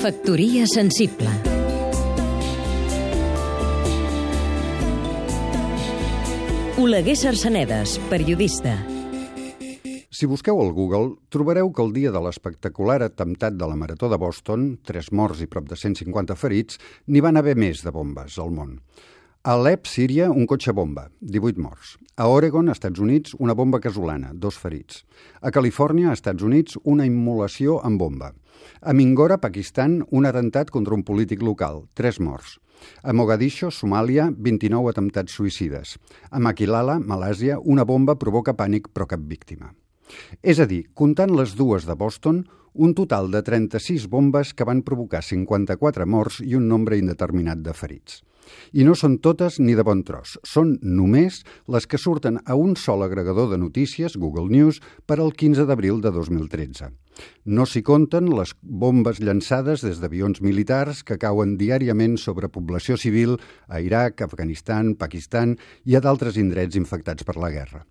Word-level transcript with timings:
Factoria 0.00 0.64
sensible 0.64 1.28
Oleguer 6.80 7.16
Sarsenedes, 7.20 7.98
periodista 8.08 8.78
Si 10.08 10.24
busqueu 10.24 10.56
al 10.56 10.72
Google, 10.72 11.18
trobareu 11.28 11.68
que 11.68 11.84
el 11.84 11.92
dia 11.92 12.14
de 12.14 12.24
l'espectacular 12.24 13.02
atemptat 13.04 13.60
de 13.60 13.68
la 13.68 13.76
Marató 13.76 14.08
de 14.08 14.16
Boston, 14.16 14.70
tres 14.80 15.12
morts 15.12 15.44
i 15.44 15.50
prop 15.52 15.68
de 15.68 15.76
150 15.76 16.32
ferits, 16.32 16.80
n'hi 17.04 17.20
van 17.20 17.36
haver 17.36 17.58
més 17.60 17.84
de 17.84 17.92
bombes 17.92 18.40
al 18.40 18.56
món. 18.56 18.78
Alep, 19.42 19.86
Síria, 19.88 20.26
un 20.30 20.44
cotxe 20.44 20.72
bomba, 20.76 21.06
18 21.22 21.56
morts. 21.64 21.94
A 22.20 22.26
Oregon, 22.28 22.68
Estats 22.68 23.00
Units, 23.00 23.32
una 23.38 23.54
bomba 23.54 23.80
casolana, 23.80 24.34
dos 24.34 24.58
ferits. 24.60 25.06
A 25.40 25.48
Califòrnia, 25.48 26.12
Estats 26.12 26.44
Units, 26.44 26.76
una 26.84 27.06
immolació 27.08 27.78
amb 27.80 27.96
bomba. 27.96 28.34
A 28.82 28.92
Mingora, 28.92 29.40
Pakistan, 29.40 30.02
un 30.10 30.28
atemptat 30.28 30.68
contra 30.68 30.92
un 30.92 31.06
polític 31.08 31.40
local, 31.40 31.86
tres 31.96 32.20
morts. 32.20 32.58
A 33.00 33.16
Mogadiscio, 33.16 33.72
Somàlia, 33.72 34.28
29 34.28 34.92
atemptats 34.92 35.32
suïcides. 35.32 35.96
A 36.30 36.38
Maquilala, 36.38 37.00
Malàsia, 37.00 37.56
una 37.64 37.88
bomba 37.88 38.20
provoca 38.20 38.52
pànic 38.52 38.92
però 38.92 39.08
cap 39.08 39.24
víctima. 39.24 39.72
És 40.42 40.60
a 40.60 40.66
dir, 40.70 40.84
comptant 40.94 41.32
les 41.34 41.54
dues 41.58 41.86
de 41.88 41.96
Boston, 41.98 42.44
un 42.74 42.94
total 42.94 43.30
de 43.30 43.42
36 43.42 44.06
bombes 44.08 44.54
que 44.54 44.64
van 44.64 44.82
provocar 44.86 45.22
54 45.26 46.06
morts 46.06 46.40
i 46.44 46.54
un 46.54 46.68
nombre 46.70 46.98
indeterminat 46.98 47.62
de 47.64 47.74
ferits. 47.74 48.22
I 48.74 48.84
no 48.86 48.96
són 48.98 49.18
totes 49.22 49.58
ni 49.60 49.76
de 49.78 49.84
bon 49.86 50.00
tros, 50.06 50.36
són 50.46 50.72
només 50.82 51.42
les 51.70 51.86
que 51.86 52.00
surten 52.00 52.40
a 52.44 52.56
un 52.58 52.74
sol 52.76 53.04
agregador 53.06 53.50
de 53.52 53.58
notícies, 53.62 54.16
Google 54.16 54.48
News, 54.50 54.80
per 55.06 55.20
al 55.20 55.32
15 55.34 55.66
d'abril 55.68 56.00
de 56.02 56.10
2013. 56.14 56.90
No 57.44 57.66
s'hi 57.68 57.82
compten 57.86 58.30
les 58.32 58.54
bombes 58.62 59.20
llançades 59.20 59.84
des 59.86 60.00
d'avions 60.00 60.40
militars 60.40 61.04
que 61.04 61.20
cauen 61.20 61.56
diàriament 61.60 62.16
sobre 62.18 62.48
població 62.48 62.96
civil 62.96 63.36
a 63.68 63.82
Iraq, 63.84 64.24
Afganistan, 64.26 64.94
Pakistan 64.96 65.56
i 65.84 65.96
a 65.96 66.02
d'altres 66.02 66.40
indrets 66.40 66.78
infectats 66.80 67.26
per 67.26 67.36
la 67.36 67.52
guerra. 67.54 67.84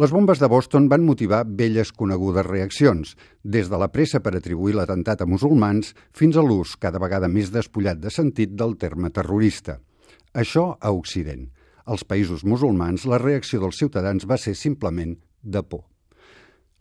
Les 0.00 0.08
bombes 0.08 0.38
de 0.40 0.48
Boston 0.48 0.86
van 0.88 1.02
motivar 1.04 1.42
velles 1.44 1.90
conegudes 1.92 2.46
reaccions, 2.46 3.10
des 3.44 3.66
de 3.68 3.76
la 3.76 3.90
pressa 3.92 4.22
per 4.24 4.30
atribuir 4.38 4.72
l'atemptat 4.78 5.20
a 5.20 5.26
musulmans 5.28 5.90
fins 6.16 6.38
a 6.40 6.44
l'ús 6.46 6.78
cada 6.80 6.96
vegada 7.02 7.28
més 7.28 7.50
despullat 7.52 8.00
de 8.00 8.08
sentit 8.08 8.54
del 8.56 8.78
terme 8.80 9.10
terrorista. 9.12 9.76
Això 10.32 10.78
a 10.80 10.94
Occident. 10.96 11.50
Als 11.84 12.06
països 12.08 12.40
musulmans, 12.40 13.04
la 13.04 13.20
reacció 13.20 13.60
dels 13.60 13.76
ciutadans 13.84 14.24
va 14.24 14.40
ser 14.40 14.54
simplement 14.56 15.12
de 15.42 15.60
por. 15.60 15.84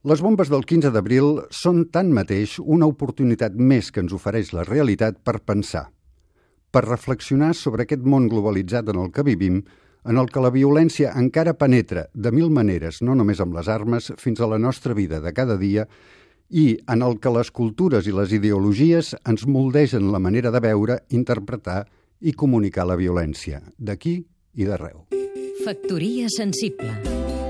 Les 0.08 0.24
bombes 0.24 0.48
del 0.48 0.64
15 0.64 0.96
d'abril 0.96 1.44
són 1.52 1.90
tanmateix 1.92 2.62
una 2.64 2.88
oportunitat 2.88 3.60
més 3.60 3.92
que 3.92 4.00
ens 4.06 4.16
ofereix 4.16 4.56
la 4.56 4.64
realitat 4.64 5.20
per 5.20 5.42
pensar, 5.44 5.90
per 6.72 6.88
reflexionar 6.88 7.52
sobre 7.60 7.84
aquest 7.84 8.08
món 8.08 8.32
globalitzat 8.32 8.88
en 8.88 9.04
el 9.04 9.12
que 9.12 9.28
vivim, 9.28 9.66
en 10.06 10.18
el 10.18 10.30
que 10.32 10.42
la 10.44 10.52
violència 10.54 11.14
encara 11.18 11.54
penetra 11.58 12.08
de 12.14 12.32
mil 12.32 12.50
maneres, 12.50 13.02
no 13.02 13.16
només 13.16 13.42
amb 13.44 13.56
les 13.58 13.70
armes, 13.70 14.12
fins 14.18 14.42
a 14.42 14.50
la 14.50 14.60
nostra 14.60 14.96
vida 14.98 15.22
de 15.22 15.34
cada 15.34 15.58
dia, 15.58 15.88
i 16.50 16.78
en 16.92 17.02
el 17.02 17.18
que 17.24 17.32
les 17.32 17.52
cultures 17.52 18.08
i 18.08 18.16
les 18.16 18.34
ideologies 18.36 19.14
ens 19.24 19.48
moldegen 19.48 20.12
la 20.12 20.20
manera 20.20 20.52
de 20.52 20.60
veure, 20.60 21.00
interpretar 21.10 21.86
i 22.20 22.34
comunicar 22.34 22.86
la 22.90 23.00
violència, 23.00 23.62
d'aquí 23.78 24.20
i 24.54 24.68
d'arreu. 24.68 25.08
Factoria 25.64 26.28
sensible 26.34 27.41